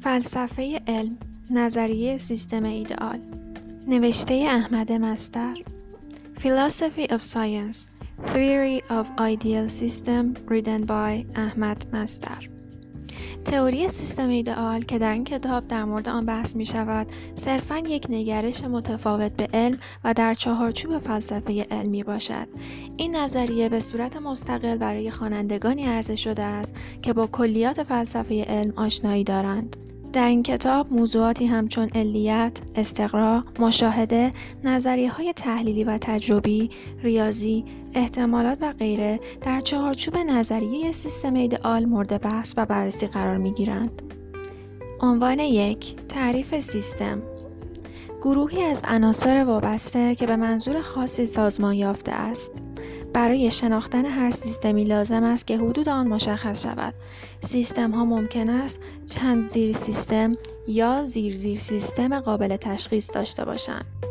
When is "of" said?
7.10-7.22, 8.90-9.06